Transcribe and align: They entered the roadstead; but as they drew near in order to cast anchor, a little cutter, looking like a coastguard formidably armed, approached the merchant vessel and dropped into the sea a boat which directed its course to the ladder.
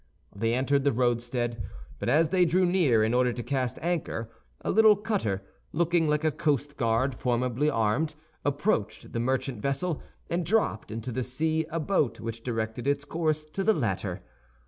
They 0.35 0.55
entered 0.55 0.83
the 0.83 0.91
roadstead; 0.91 1.61
but 1.99 2.09
as 2.09 2.29
they 2.29 2.43
drew 2.43 2.65
near 2.65 3.03
in 3.03 3.13
order 3.13 3.31
to 3.33 3.43
cast 3.43 3.77
anchor, 3.83 4.31
a 4.61 4.71
little 4.71 4.95
cutter, 4.95 5.43
looking 5.73 6.07
like 6.09 6.23
a 6.23 6.31
coastguard 6.31 7.13
formidably 7.13 7.69
armed, 7.69 8.15
approached 8.43 9.13
the 9.13 9.19
merchant 9.19 9.61
vessel 9.61 10.01
and 10.27 10.43
dropped 10.43 10.89
into 10.89 11.11
the 11.11 11.21
sea 11.21 11.67
a 11.69 11.79
boat 11.79 12.19
which 12.19 12.41
directed 12.41 12.87
its 12.87 13.05
course 13.05 13.45
to 13.45 13.63
the 13.63 13.75
ladder. 13.75 14.23